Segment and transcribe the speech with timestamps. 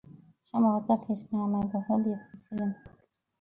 [0.47, 2.69] সম্ভবত কৃষ্ণ নামে বহু ব্যক্তি ছিলেন।